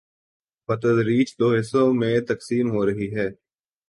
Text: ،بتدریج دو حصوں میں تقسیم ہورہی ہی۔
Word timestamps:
،بتدریج 0.69 1.27
دو 1.39 1.47
حصوں 1.59 1.93
میں 1.93 2.15
تقسیم 2.21 2.71
ہورہی 2.71 3.07
ہی۔ 3.15 3.27